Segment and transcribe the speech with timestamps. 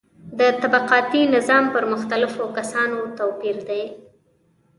[0.39, 3.83] د طبقاتي نظام پر مختلفو کسانو توپیر دی.